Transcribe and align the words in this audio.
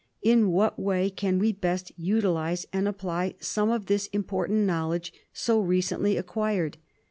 In 0.23 0.49
what 0.49 0.79
way 0.79 1.11
can 1.11 1.37
we 1.37 1.51
best 1.51 1.91
utilise 1.95 2.65
and 2.73 2.87
apply 2.87 3.35
some 3.39 3.69
of 3.69 3.85
this 3.85 4.07
important 4.07 4.65
knowledge 4.65 5.13
so 5.31 5.59
recently 5.59 6.17
acquired 6.17 6.79